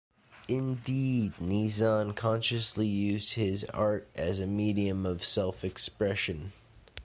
Indeed, 0.47 1.39
Ni 1.39 1.67
Zan 1.69 2.13
consciously 2.13 2.87
used 2.87 3.33
his 3.33 3.65
art 3.65 4.09
as 4.15 4.39
a 4.39 4.47
medium 4.47 5.05
of 5.05 5.23
self-expression. 5.23 6.53